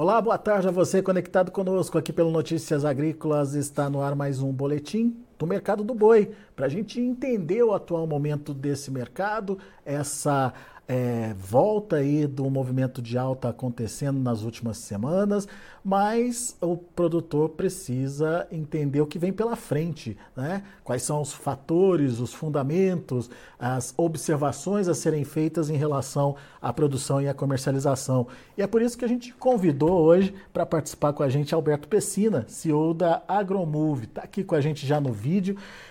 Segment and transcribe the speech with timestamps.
[0.00, 3.54] Olá, boa tarde a você conectado conosco aqui pelo Notícias Agrícolas.
[3.54, 7.72] Está no ar mais um boletim do mercado do boi, para a gente entender o
[7.72, 10.52] atual momento desse mercado, essa
[10.88, 15.46] é, volta aí do movimento de alta acontecendo nas últimas semanas,
[15.84, 20.62] mas o produtor precisa entender o que vem pela frente, né?
[20.82, 27.20] Quais são os fatores, os fundamentos, as observações a serem feitas em relação à produção
[27.20, 28.26] e à comercialização.
[28.56, 31.86] E é por isso que a gente convidou hoje para participar com a gente Alberto
[31.86, 34.04] Pessina, CEO da Agromove.
[34.04, 35.27] Está aqui com a gente já no vídeo.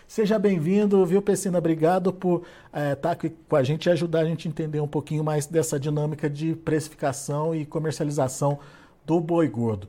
[0.07, 1.57] Seja bem-vindo, viu, Pessina?
[1.57, 4.79] Obrigado por estar é, tá aqui com a gente e ajudar a gente a entender
[4.79, 8.59] um pouquinho mais dessa dinâmica de precificação e comercialização
[9.05, 9.87] do boi gordo.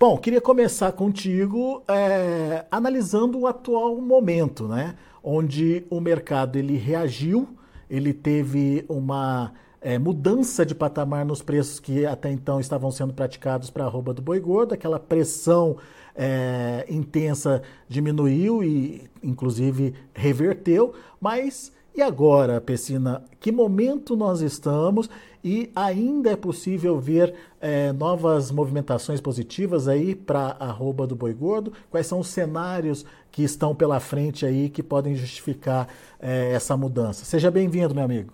[0.00, 4.94] Bom, queria começar contigo é, analisando o atual momento, né?
[5.22, 7.48] Onde o mercado ele reagiu,
[7.90, 13.70] ele teve uma é, mudança de patamar nos preços que até então estavam sendo praticados
[13.70, 15.76] para a arroba do boi gordo, aquela pressão
[16.18, 25.10] é, intensa diminuiu e, inclusive, reverteu, mas e agora, Pessina, que momento nós estamos
[25.42, 31.72] e ainda é possível ver é, novas movimentações positivas aí para arroba do boi gordo?
[31.90, 35.88] Quais são os cenários que estão pela frente aí que podem justificar
[36.20, 37.24] é, essa mudança?
[37.24, 38.32] Seja bem-vindo, meu amigo.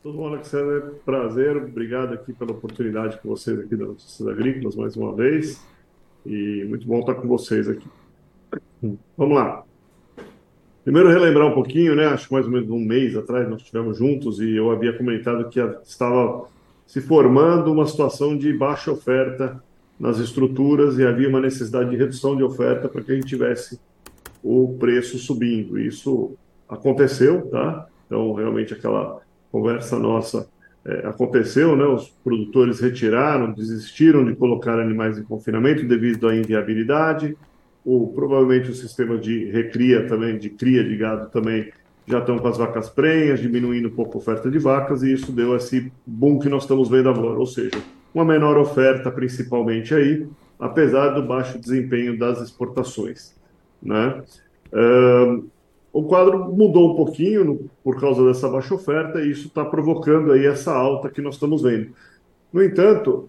[0.00, 1.00] Tudo bom, Alexandre?
[1.04, 5.60] Prazer, obrigado aqui pela oportunidade com vocês aqui das Notícias Agrícolas mais uma vez.
[6.28, 7.86] E muito bom estar com vocês aqui.
[9.16, 9.64] Vamos lá.
[10.84, 12.04] Primeiro, relembrar um pouquinho, né?
[12.04, 15.48] Acho que mais ou menos um mês atrás nós estivemos juntos e eu havia comentado
[15.48, 16.46] que estava
[16.86, 19.62] se formando uma situação de baixa oferta
[19.98, 23.80] nas estruturas e havia uma necessidade de redução de oferta para que a gente tivesse
[24.42, 25.78] o preço subindo.
[25.78, 26.36] Isso
[26.68, 27.86] aconteceu, tá?
[28.06, 30.46] Então, realmente, aquela conversa nossa
[31.04, 31.84] aconteceu, né?
[31.84, 37.36] Os produtores retiraram, desistiram de colocar animais em confinamento devido à inviabilidade.
[37.84, 41.70] O, provavelmente o sistema de recria também, de cria de gado também,
[42.06, 45.30] já estão com as vacas prenhas, diminuindo um pouco a oferta de vacas, e isso
[45.30, 47.78] deu esse boom que nós estamos vendo agora, ou seja,
[48.14, 50.26] uma menor oferta principalmente aí,
[50.58, 53.36] apesar do baixo desempenho das exportações.
[53.82, 54.22] Né?
[54.72, 55.48] Uh,
[55.92, 60.46] o quadro mudou um pouquinho por causa dessa baixa oferta e isso está provocando aí
[60.46, 61.88] essa alta que nós estamos vendo.
[62.52, 63.28] No entanto,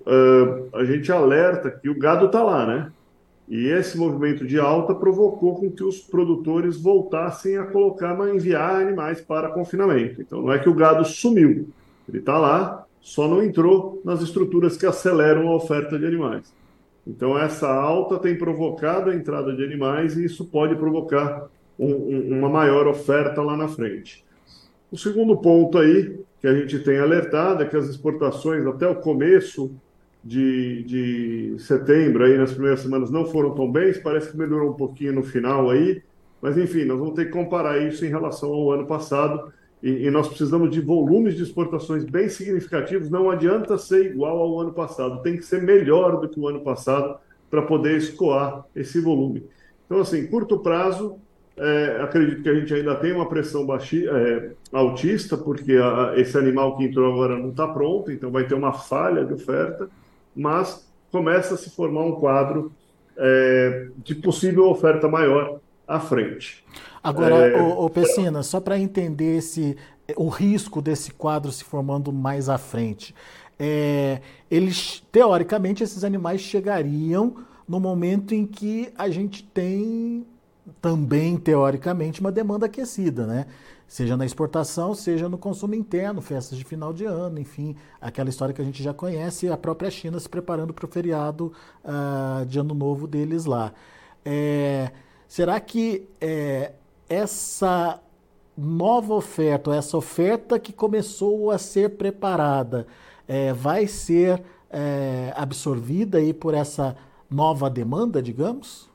[0.73, 2.91] a gente alerta que o gado está lá, né?
[3.47, 8.79] E esse movimento de alta provocou com que os produtores voltassem a colocar, a enviar
[8.79, 10.21] animais para confinamento.
[10.21, 11.67] Então não é que o gado sumiu,
[12.07, 16.53] ele está lá, só não entrou nas estruturas que aceleram a oferta de animais.
[17.07, 21.47] Então essa alta tem provocado a entrada de animais e isso pode provocar
[21.79, 24.25] um, uma maior oferta lá na frente.
[24.91, 28.95] O segundo ponto aí que a gente tem alertado é que as exportações até o
[28.95, 29.71] começo
[30.23, 34.75] de, de setembro, aí nas primeiras semanas, não foram tão bem, parece que melhorou um
[34.75, 36.01] pouquinho no final aí,
[36.41, 39.51] mas enfim, nós vamos ter que comparar isso em relação ao ano passado,
[39.81, 44.59] e, e, nós precisamos de volumes de exportações bem significativos, não adianta ser igual ao
[44.59, 47.17] ano passado, tem que ser melhor do que o ano passado
[47.49, 49.45] para poder escoar esse volume.
[49.85, 51.17] Então, assim, curto prazo,
[51.59, 56.37] é, acredito que a gente ainda tem uma pressão baixi, é, altista, porque a, esse
[56.37, 59.89] animal que entrou agora não está pronto, então vai ter uma falha de oferta,
[60.33, 62.71] mas começa a se formar um quadro
[63.17, 66.63] é, de possível oferta maior à frente.
[67.03, 69.75] Agora, é, o, o Pessina, só para entender esse,
[70.15, 73.13] o risco desse quadro se formando mais à frente,
[73.59, 77.35] é, eles, teoricamente, esses animais chegariam
[77.67, 80.25] no momento em que a gente tem
[80.81, 83.45] também, teoricamente, uma demanda aquecida, né?
[83.87, 88.53] Seja na exportação, seja no consumo interno, festas de final de ano, enfim, aquela história
[88.53, 91.51] que a gente já conhece, a própria China se preparando para o feriado
[91.83, 93.73] uh, de ano novo deles lá.
[94.23, 94.91] É,
[95.27, 96.73] será que é,
[97.09, 97.99] essa
[98.55, 102.85] nova oferta, essa oferta que começou a ser preparada,
[103.27, 106.95] é, vai ser é, absorvida aí por essa
[107.29, 108.88] nova demanda, digamos?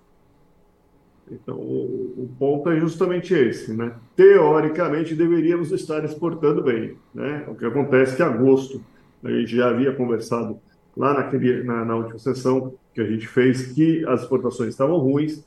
[1.30, 3.92] Então, o, o, ponto é justamente esse, né?
[4.14, 7.44] Teoricamente, deveríamos estar exportando bem, né?
[7.48, 8.82] O que acontece é que agosto,
[9.22, 10.58] a gente já havia conversado
[10.96, 15.42] lá naquele, na, na última sessão que a gente fez que as exportações estavam ruins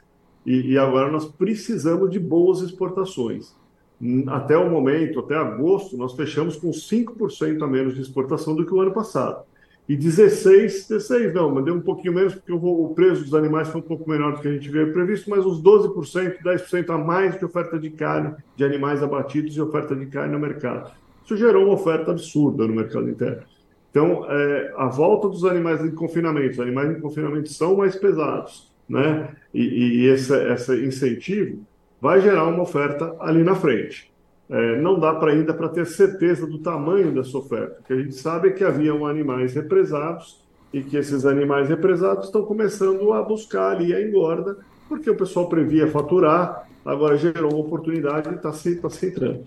[0.45, 3.55] e, e agora nós precisamos de boas exportações.
[4.27, 8.73] Até o momento, até agosto, nós fechamos com 5% a menos de exportação do que
[8.73, 9.43] o ano passado.
[9.87, 13.83] E 16, 16 não, mandei um pouquinho menos, porque o preço dos animais foi um
[13.83, 17.45] pouco menor do que a gente veio previsto, mas uns 12%, 10% a mais de
[17.45, 20.91] oferta de carne, de animais abatidos e oferta de carne no mercado.
[21.23, 23.43] Isso gerou uma oferta absurda no mercado interno.
[23.89, 28.69] Então, é, a volta dos animais em confinamento, os animais em confinamento são mais pesados,
[28.89, 29.29] né?
[29.53, 31.65] E, e esse, esse incentivo
[32.01, 34.11] vai gerar uma oferta ali na frente.
[34.49, 37.79] É, não dá para ainda para ter certeza do tamanho dessa oferta.
[37.81, 40.41] O que a gente sabe é que haviam animais represados
[40.73, 44.57] e que esses animais represados estão começando a buscar ali a engorda,
[44.87, 49.43] porque o pessoal previa faturar, agora gerou uma oportunidade e está se, tá se entrando.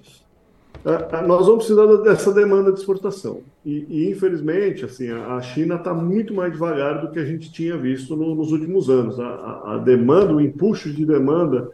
[0.84, 3.42] É, é, nós vamos precisar dessa demanda de exportação.
[3.64, 7.76] E, e infelizmente, assim, a, China está muito mais devagar do que a gente tinha
[7.76, 9.20] visto no, nos últimos anos.
[9.20, 11.70] A, a, a demanda, o empuxo de demanda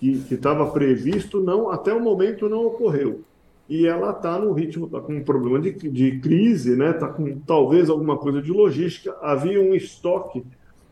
[0.00, 3.22] que estava previsto, não até o momento não ocorreu.
[3.68, 6.90] E ela está no ritmo, está com um problema de, de crise, né?
[6.90, 9.14] Está com talvez alguma coisa de logística.
[9.20, 10.42] Havia um estoque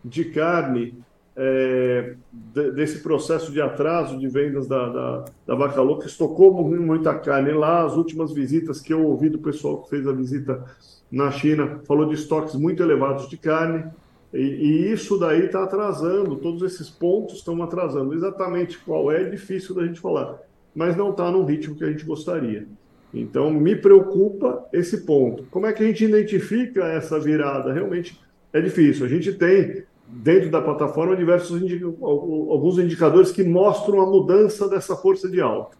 [0.04, 0.94] de carne
[1.34, 7.14] é, de, desse processo de atraso de vendas da, da, da vaca louca, estocou muita
[7.14, 7.84] carne lá.
[7.84, 10.64] As últimas visitas que eu ouvi do pessoal que fez a visita
[11.10, 13.84] na China falou de estoques muito elevados de carne.
[14.32, 18.14] E, e isso daí está atrasando, todos esses pontos estão atrasando.
[18.14, 20.38] Exatamente qual é, é difícil da gente falar,
[20.74, 22.66] mas não está no ritmo que a gente gostaria.
[23.12, 25.44] Então, me preocupa esse ponto.
[25.50, 27.72] Como é que a gente identifica essa virada?
[27.72, 28.20] Realmente
[28.52, 29.06] é difícil.
[29.06, 31.62] A gente tem, dentro da plataforma, diversos
[32.02, 35.76] alguns indicadores que mostram a mudança dessa força de alta.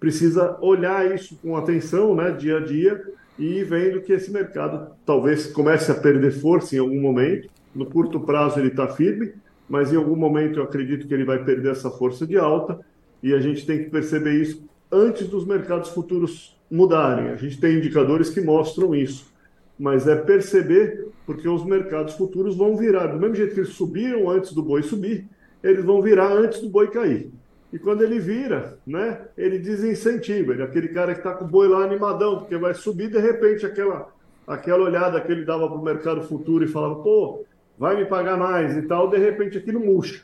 [0.00, 3.02] Precisa olhar isso com atenção, né, dia a dia,
[3.38, 8.20] e vendo que esse mercado talvez comece a perder força em algum momento no curto
[8.20, 9.32] prazo ele está firme,
[9.68, 12.80] mas em algum momento eu acredito que ele vai perder essa força de alta
[13.22, 17.30] e a gente tem que perceber isso antes dos mercados futuros mudarem.
[17.30, 19.32] A gente tem indicadores que mostram isso,
[19.78, 24.28] mas é perceber porque os mercados futuros vão virar do mesmo jeito que eles subiram
[24.28, 25.26] antes do boi subir,
[25.62, 27.32] eles vão virar antes do boi cair.
[27.72, 31.48] E quando ele vira, né, ele desincentiva, ele é aquele cara que está com o
[31.48, 34.12] boi lá animadão, porque vai subir, de repente, aquela,
[34.46, 37.44] aquela olhada que ele dava para o mercado futuro e falava, pô,
[37.82, 40.22] vai me pagar mais e tal, de repente aquilo murcha.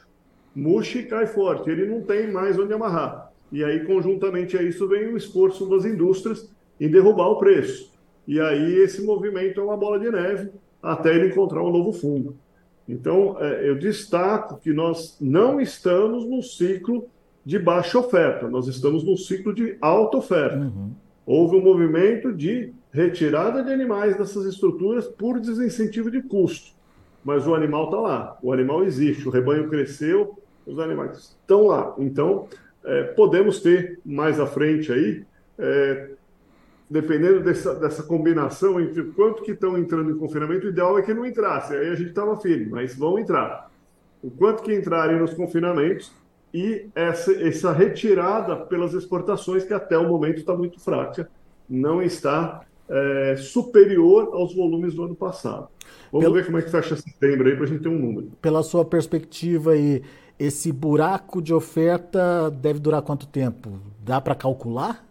[0.55, 3.33] Murcha e cai forte, ele não tem mais onde amarrar.
[3.51, 6.49] E aí, conjuntamente a isso, vem o esforço das indústrias
[6.81, 7.93] em derrubar o preço.
[8.29, 12.37] E aí, esse movimento é uma bola de neve até ele encontrar um novo fundo.
[12.89, 17.09] Então, é, eu destaco que nós não estamos num ciclo
[17.45, 20.59] de baixa oferta, nós estamos num ciclo de alta oferta.
[20.59, 20.93] Uhum.
[21.27, 26.78] Houve um movimento de retirada de animais dessas estruturas por desincentivo de custo
[27.29, 31.95] mas o animal está lá, o animal existe, o rebanho cresceu, os animais estão lá.
[31.99, 32.49] Então,
[32.83, 35.27] é, podemos ter mais à frente aí,
[35.59, 36.09] é,
[36.89, 41.13] dependendo dessa, dessa combinação entre quanto que estão entrando em confinamento, o ideal é que
[41.13, 43.71] não entrasse, aí a gente estava firme, mas vão entrar.
[44.23, 46.11] O quanto que entrarem nos confinamentos
[46.55, 51.29] e essa, essa retirada pelas exportações, que até o momento está muito fraca,
[51.69, 55.69] não está é, superior aos volumes do ano passado.
[56.11, 56.35] Vamos Pelo...
[56.35, 58.33] ver como é que fecha setembro aí para a gente ter um número.
[58.41, 60.03] Pela sua perspectiva aí,
[60.39, 63.79] esse buraco de oferta deve durar quanto tempo?
[64.01, 65.05] Dá para calcular?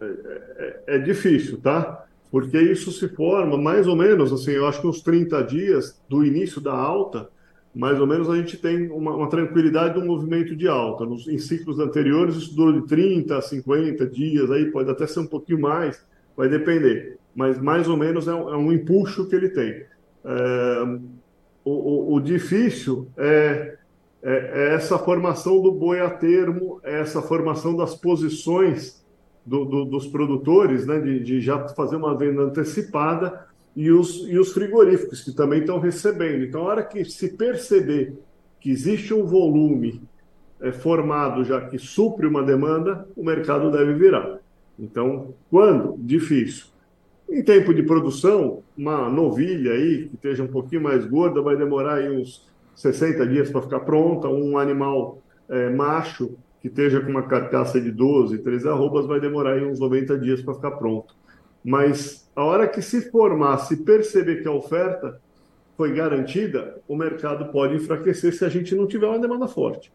[0.00, 2.04] É, é, é, difícil, tá?
[2.30, 6.24] Porque isso se forma mais ou menos, assim, eu acho que uns 30 dias do
[6.24, 7.28] início da alta,
[7.74, 11.04] mais ou menos a gente tem uma, uma tranquilidade do movimento de alta.
[11.04, 15.20] Nos, em ciclos anteriores isso durou de 30 a 50 dias, aí pode até ser
[15.20, 16.04] um pouquinho mais,
[16.38, 19.84] vai depender mas mais ou menos é um, é um empuxo que ele tem.
[20.24, 20.82] É,
[21.64, 23.76] o, o, o, difícil é,
[24.20, 29.06] é, é, essa formação do boi a termo, é essa formação das posições
[29.46, 34.36] do, do, dos produtores, né, de, de, já fazer uma venda antecipada, e os, e
[34.36, 36.42] os frigoríficos, que também estão recebendo.
[36.42, 38.18] Então, a hora que se perceber
[38.58, 40.02] que existe um volume
[40.60, 44.40] é, formado já que supre uma demanda, o mercado deve virar.
[44.78, 45.96] Então, quando?
[45.98, 46.66] Difícil.
[47.28, 51.96] Em tempo de produção, uma novilha aí que esteja um pouquinho mais gorda vai demorar
[51.96, 54.28] aí uns 60 dias para ficar pronta.
[54.28, 55.18] Um animal
[55.48, 59.78] é, macho que esteja com uma carcaça de 12, 13 arrobas vai demorar aí uns
[59.78, 61.14] 90 dias para ficar pronto.
[61.64, 65.20] Mas a hora que se formar, se perceber que a oferta
[65.76, 69.92] foi garantida, o mercado pode enfraquecer se a gente não tiver uma demanda forte.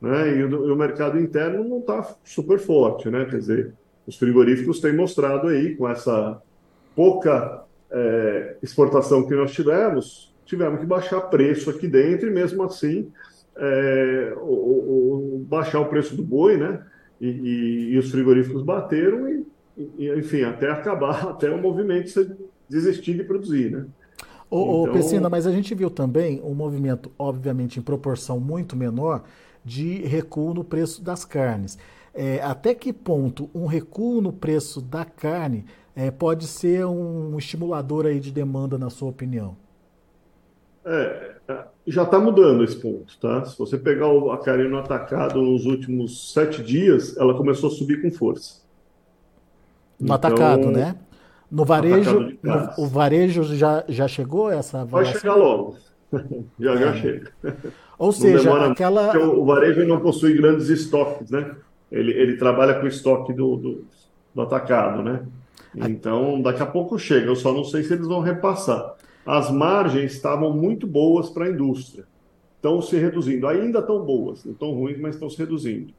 [0.00, 0.36] Né?
[0.36, 3.24] E o, o mercado interno não está super forte, né?
[3.24, 3.74] Quer dizer,
[4.06, 6.40] os frigoríficos têm mostrado aí com essa
[6.94, 13.10] pouca é, exportação que nós tivemos, tivemos que baixar preço aqui dentro e mesmo assim
[13.56, 16.82] é, o, o, baixar o preço do boi, né?
[17.20, 19.46] E, e, e os frigoríficos bateram e,
[19.98, 22.36] e, enfim, até acabar, até o movimento
[22.68, 23.86] desistir de produzir, né?
[24.48, 25.30] Ô, então...
[25.30, 29.24] Mas a gente viu também um movimento, obviamente, em proporção muito menor,
[29.64, 31.76] de recuo no preço das carnes.
[32.18, 38.06] É, até que ponto um recuo no preço da carne é, pode ser um estimulador
[38.06, 39.54] aí de demanda, na sua opinião?
[40.82, 41.34] É,
[41.86, 43.44] já está mudando esse ponto, tá?
[43.44, 48.00] Se você pegar a carne no atacado nos últimos sete dias, ela começou a subir
[48.00, 48.62] com força.
[50.00, 50.96] No então, atacado, né?
[51.50, 55.12] No varejo, no, o varejo já, já chegou essa avaliação?
[55.12, 55.76] Vai chegar logo.
[56.58, 56.78] já, é.
[56.78, 57.32] já chega.
[57.98, 59.16] Ou seja, aquela...
[59.18, 61.54] O varejo não possui grandes estoques, né?
[61.90, 63.84] Ele, ele trabalha com o estoque do, do,
[64.34, 65.24] do atacado, né?
[65.76, 67.26] Então, daqui a pouco chega.
[67.26, 68.94] Eu só não sei se eles vão repassar.
[69.24, 72.04] As margens estavam muito boas para a indústria.
[72.56, 73.46] Estão se reduzindo.
[73.46, 75.92] Ainda estão boas, não estão ruins, mas estão se reduzindo.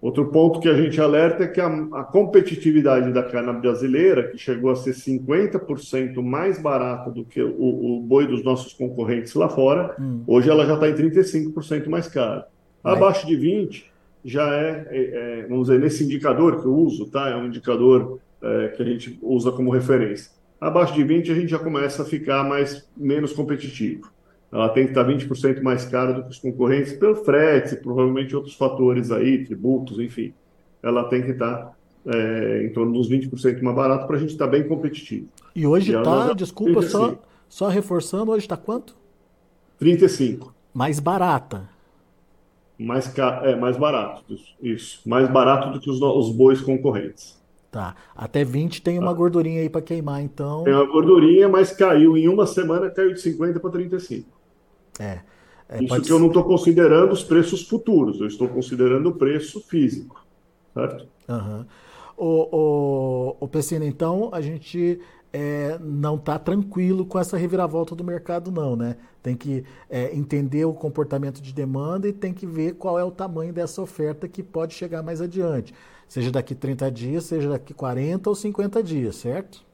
[0.00, 4.38] Outro ponto que a gente alerta é que a, a competitividade da carne brasileira, que
[4.38, 9.48] chegou a ser 50% mais barata do que o, o, boi dos nossos concorrentes lá
[9.48, 10.22] fora, hum.
[10.24, 12.46] hoje ela já está em 35% mais cara.
[12.82, 13.82] Abaixo de 20%
[14.24, 17.28] já é, é, é, vamos dizer, nesse indicador que eu uso, tá?
[17.30, 20.30] é um indicador é, que a gente usa como referência.
[20.60, 24.10] Abaixo de 20% a gente já começa a ficar mais, menos competitivo
[24.50, 28.54] ela tem que estar 20% mais cara do que os concorrentes, pelo frete, provavelmente outros
[28.54, 30.32] fatores aí, tributos, enfim.
[30.82, 34.46] Ela tem que estar é, em torno dos 20% mais barato para a gente estar
[34.46, 35.28] bem competitivo.
[35.54, 38.96] E hoje está, desculpa, só, só reforçando, hoje está quanto?
[39.78, 40.54] 35.
[40.72, 41.68] Mais barata.
[42.78, 44.22] Mais, é, mais barato,
[44.62, 45.00] isso.
[45.08, 47.38] Mais barato do que os, os bois concorrentes.
[47.70, 47.94] Tá.
[48.16, 49.14] Até 20 tem uma tá.
[49.14, 50.64] gordurinha aí para queimar, então.
[50.64, 54.28] Tem uma gordurinha, mas caiu em uma semana, caiu de 50 para 35.
[54.98, 55.20] É.
[55.68, 56.12] é Isso que ser...
[56.12, 60.24] eu não estou considerando os preços futuros, eu estou considerando o preço físico,
[60.72, 61.06] certo?
[61.28, 61.64] Uhum.
[62.16, 65.00] O, o, o Pessina, então, a gente
[65.32, 68.96] é, não está tranquilo com essa reviravolta do mercado, não, né?
[69.22, 73.10] Tem que é, entender o comportamento de demanda e tem que ver qual é o
[73.10, 75.74] tamanho dessa oferta que pode chegar mais adiante.
[76.08, 79.66] Seja daqui 30 dias, seja daqui 40 ou 50 dias, certo?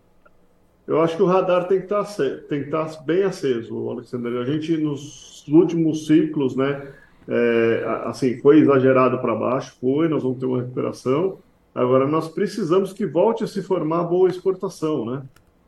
[0.86, 4.36] Eu acho que o radar tem que estar, tá estar tá bem aceso, Alexandre.
[4.38, 6.92] A gente, nos últimos ciclos, né,
[7.26, 11.38] é, assim, foi exagerado para baixo, foi, nós vamos ter uma recuperação.
[11.74, 15.22] Agora, nós precisamos que volte a se formar boa exportação, né?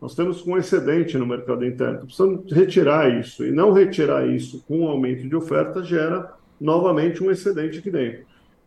[0.07, 3.45] Nós temos um excedente no mercado interno, precisamos retirar isso.
[3.45, 8.21] E não retirar isso com um aumento de oferta gera novamente um excedente aqui dentro.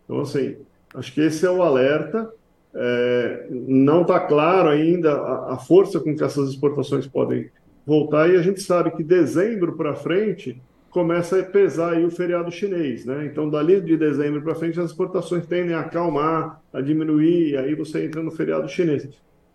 [0.03, 0.57] Então, assim,
[0.93, 2.29] acho que esse é o alerta.
[2.75, 7.49] É, não está claro ainda a, a, força com que essas exportações podem
[7.85, 12.51] voltar, e a gente sabe que dezembro para frente começa a pesar aí o feriado
[12.51, 13.25] chinês, né?
[13.25, 17.75] Então, dali de dezembro para frente, as exportações tendem a acalmar, a diminuir, e aí
[17.75, 19.07] você entra no feriado chinês.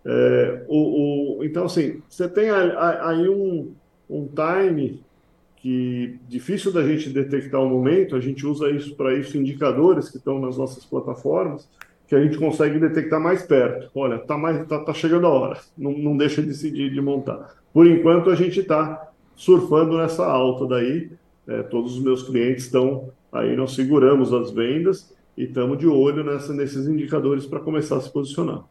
[0.05, 3.73] É, o, o, então, assim, você tem aí um,
[4.09, 5.03] um time
[5.57, 10.17] que difícil da gente detectar o momento, a gente usa isso para isso indicadores que
[10.17, 11.67] estão nas nossas plataformas,
[12.07, 13.89] que a gente consegue detectar mais perto.
[13.95, 17.55] Olha, tá mais tá, tá chegando a hora, não, não deixa de decidir de montar.
[17.73, 21.09] Por enquanto a gente está surfando nessa alta daí.
[21.47, 26.23] É, todos os meus clientes estão aí, nós seguramos as vendas e estamos de olho
[26.23, 28.63] nessa, nesses indicadores para começar a se posicionar.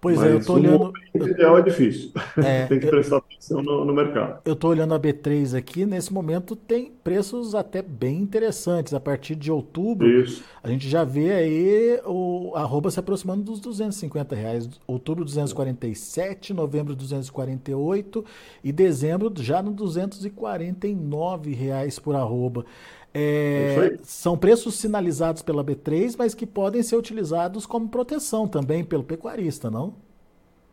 [0.00, 0.92] Pois Mas é, eu estou olhando.
[1.12, 2.12] O ideal é difícil.
[2.36, 4.40] É, tem que prestar atenção no, no, mercado.
[4.44, 8.94] Eu estou olhando a B3 aqui, nesse momento tem preços até bem interessantes.
[8.94, 10.44] A partir de outubro, Isso.
[10.62, 14.68] a gente já vê aí o arroba se aproximando dos 250 reais.
[14.86, 18.24] Outubro 247, novembro 248
[18.62, 22.64] e dezembro já no 249 reais por arroba.
[23.20, 29.02] É, são preços sinalizados pela B3, mas que podem ser utilizados como proteção também pelo
[29.02, 29.96] pecuarista, não?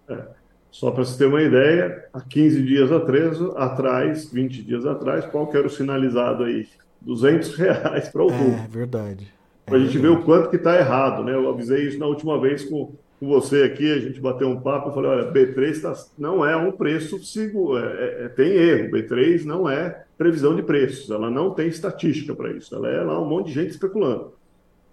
[0.07, 0.27] É.
[0.69, 5.57] Só para você ter uma ideia, há 15 dias atrás, 20 dias atrás, qual que
[5.57, 6.67] era o sinalizado aí?
[7.01, 8.61] 200 reais para outubro.
[8.63, 9.33] É verdade.
[9.65, 11.33] É para a gente ver o quanto que está errado, né?
[11.33, 14.89] Eu avisei isso na última vez com, com você aqui, a gente bateu um papo,
[14.89, 18.91] eu falei, olha, B3 tá, não é um preço seguro, é, é, é tem erro,
[18.91, 23.21] B3 não é previsão de preços, ela não tem estatística para isso, ela é lá
[23.21, 24.33] um monte de gente especulando,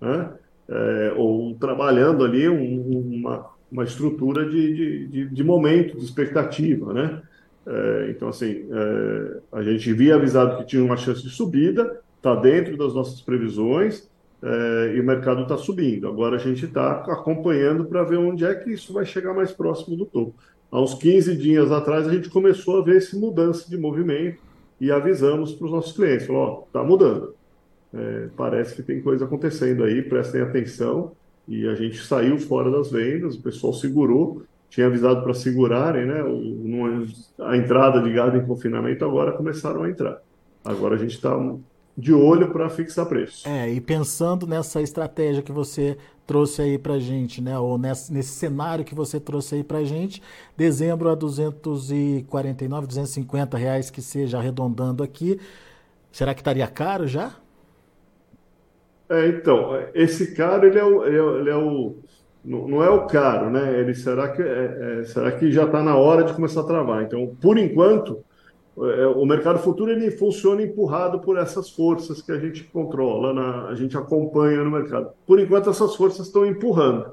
[0.01, 0.31] né?
[0.69, 6.95] É, ou trabalhando ali um, uma, uma estrutura de, de, de, de, momento, de expectativa,
[6.95, 7.21] né?
[7.67, 12.35] É, então, assim, é, a gente via avisado que tinha uma chance de subida, está
[12.37, 14.09] dentro das nossas previsões,
[14.43, 16.09] é, e o mercado está subindo.
[16.09, 19.97] Agora a gente está acompanhando para ver onde é que isso vai chegar mais próximo
[19.97, 20.35] do topo.
[20.71, 24.41] Há uns 15 dias atrás a gente começou a ver essa mudança de movimento
[24.81, 27.35] e avisamos para os nossos clientes, ó, está mudando.
[27.95, 31.13] É, parece que tem coisa acontecendo aí, prestem atenção.
[31.47, 36.23] E a gente saiu fora das vendas, o pessoal segurou, tinha avisado para segurarem, né?
[36.23, 37.05] O,
[37.45, 40.21] a entrada de gado em confinamento, agora começaram a entrar.
[40.65, 41.37] Agora a gente está
[41.97, 43.47] de olho para fixar preço.
[43.49, 45.97] É, e pensando nessa estratégia que você
[46.27, 47.59] trouxe aí para gente, né?
[47.59, 50.23] Ou nesse, nesse cenário que você trouxe aí para gente,
[50.57, 55.39] dezembro a 249, 250 reais que seja arredondando aqui,
[56.11, 57.35] será que estaria caro já?
[59.09, 61.97] É, então, esse caro ele é o, ele é, ele é o
[62.45, 63.79] não é o caro, né?
[63.79, 67.03] Ele será que é, é, será que já está na hora de começar a travar?
[67.03, 68.25] Então, por enquanto,
[68.77, 73.75] o mercado futuro ele funciona empurrado por essas forças que a gente controla, na, a
[73.75, 75.11] gente acompanha no mercado.
[75.27, 77.13] Por enquanto, essas forças estão empurrando.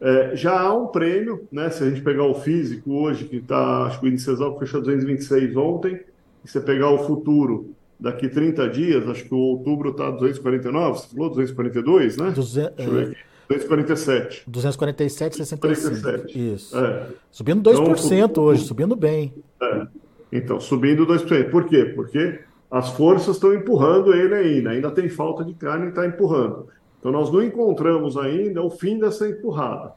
[0.00, 1.70] É, já há um prêmio, né?
[1.70, 4.80] Se a gente pegar o físico hoje, que está, acho que o índice exalto fechou
[4.80, 6.00] 226 ontem,
[6.44, 11.08] e você pegar o futuro daqui 30 dias, acho que o outubro está 249, você
[11.08, 12.30] falou 242, né?
[12.30, 12.60] Duze...
[12.76, 13.16] Deixa eu ver aqui.
[13.48, 14.42] 247.
[14.46, 16.38] 247, 65.
[16.38, 16.76] Isso.
[16.76, 17.06] É.
[17.30, 19.32] Subindo 2% então, hoje, subindo bem.
[19.62, 19.86] É.
[20.30, 21.50] Então, subindo 2%.
[21.50, 21.84] Por quê?
[21.94, 22.40] Porque
[22.70, 26.66] as forças estão empurrando ele ainda, ainda tem falta de carne e está empurrando.
[26.98, 29.92] Então, nós não encontramos ainda o fim dessa empurrada.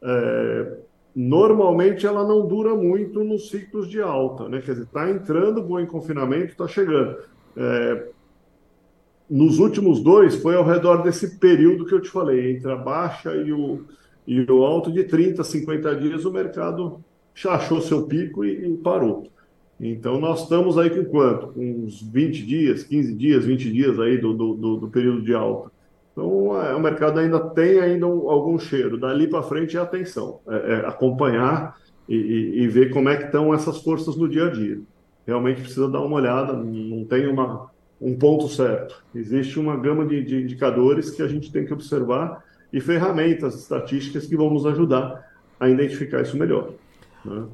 [0.00, 0.78] É,
[1.14, 4.60] normalmente, ela não dura muito nos ciclos de alta, né?
[4.60, 7.16] Quer dizer, está entrando, bom em confinamento, está chegando.
[7.56, 8.06] É,
[9.28, 13.34] nos últimos dois, foi ao redor desse período que eu te falei, entre a baixa
[13.34, 13.82] e o,
[14.26, 17.02] e o alto de 30, 50 dias, o mercado
[17.48, 19.31] achou seu pico e, e parou.
[19.84, 21.48] Então, nós estamos aí com quanto?
[21.48, 25.72] Com uns 20 dias, 15 dias, 20 dias aí do, do, do período de alta.
[26.12, 28.96] Então, é, o mercado ainda tem ainda um, algum cheiro.
[28.96, 31.76] Dali para frente é atenção, é, é acompanhar
[32.08, 34.78] e, e, e, ver como é que estão essas forças no dia a dia.
[35.26, 37.68] Realmente precisa dar uma olhada, não tem uma,
[38.00, 39.02] um ponto certo.
[39.12, 44.26] Existe uma gama de, de indicadores que a gente tem que observar e ferramentas estatísticas
[44.26, 46.70] que vão nos ajudar a identificar isso melhor.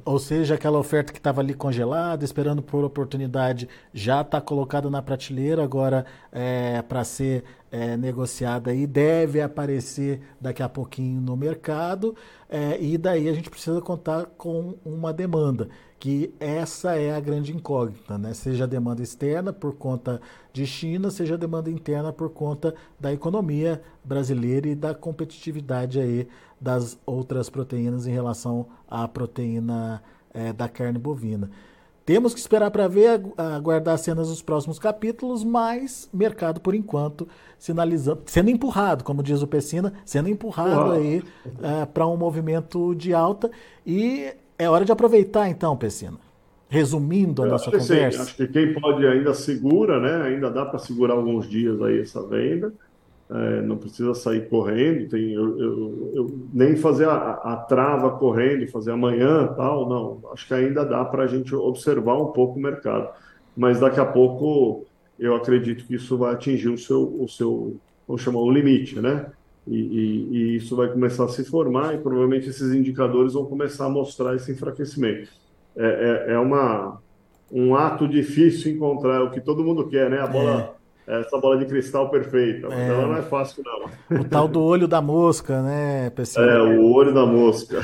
[0.03, 5.01] Ou seja, aquela oferta que estava ali congelada, esperando por oportunidade, já está colocada na
[5.01, 12.15] prateleira agora é, para ser é, negociada e deve aparecer daqui a pouquinho no mercado.
[12.49, 17.53] É, e daí a gente precisa contar com uma demanda, que essa é a grande
[17.55, 18.33] incógnita, né?
[18.33, 23.81] seja demanda externa por conta de China, seja a demanda interna por conta da economia
[24.03, 26.27] brasileira e da competitividade aí
[26.59, 30.01] das outras proteínas em relação à proteína
[30.33, 31.49] é, da carne bovina.
[32.09, 38.23] Temos que esperar para ver, aguardar cenas dos próximos capítulos, mas mercado, por enquanto, sinalizando,
[38.25, 40.91] sendo empurrado, como diz o Pessina, sendo empurrado Uau.
[40.93, 41.21] aí
[41.61, 43.51] é, para um movimento de alta.
[43.85, 46.17] E é hora de aproveitar, então, Pessina.
[46.67, 48.11] Resumindo a Eu nossa conversa.
[48.17, 50.29] Sim, acho que quem pode ainda segura, né?
[50.29, 52.73] Ainda dá para segurar alguns dias aí essa venda
[53.31, 58.67] é, não precisa sair correndo, tem, eu, eu, eu nem fazer a, a, trava correndo,
[58.71, 60.31] fazer amanhã tal, não.
[60.31, 63.09] Acho que ainda dá para a gente observar um pouco o mercado.
[63.55, 64.85] Mas daqui a pouco
[65.19, 69.27] eu acredito que isso vai atingir o seu, o seu vamos chamar, o limite, né?
[69.67, 73.85] E, e, e isso vai começar a se formar e provavelmente esses indicadores vão começar
[73.85, 75.29] a mostrar esse enfraquecimento.
[75.75, 76.99] É, é, é uma,
[77.51, 80.19] um ato difícil encontrar o que todo mundo quer, né?
[80.19, 80.78] A bola.
[81.09, 82.67] É essa bola de cristal perfeita.
[82.71, 84.19] É, ela não é fácil, não.
[84.19, 86.45] O tal do olho da mosca, né, Pessina?
[86.45, 87.83] É, o olho da mosca.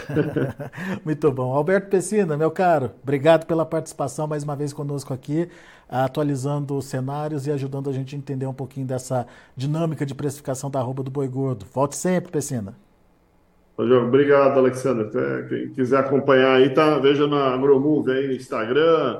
[1.04, 1.52] Muito bom.
[1.52, 5.50] Alberto Pessina, meu caro, obrigado pela participação mais uma vez conosco aqui,
[5.90, 9.26] atualizando os cenários e ajudando a gente a entender um pouquinho dessa
[9.58, 11.66] dinâmica de precificação da arroba do boi gordo.
[11.74, 12.76] Volte sempre, Pessina.
[13.76, 15.10] Obrigado, Alexandre.
[15.50, 19.20] Quem quiser acompanhar aí, tá, veja na AgroMove aí no Instagram,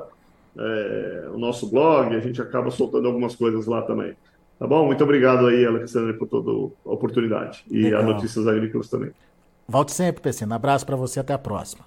[0.58, 4.14] é, o nosso blog, a gente acaba soltando algumas coisas lá também.
[4.58, 4.86] Tá bom?
[4.86, 7.64] Muito obrigado aí, Alexandre, por toda a oportunidade.
[7.70, 8.00] E Legal.
[8.00, 9.10] a Notícias Agrícolas também.
[9.68, 10.54] Volte sempre, Pessina.
[10.54, 11.84] Abraço para você, até a próxima.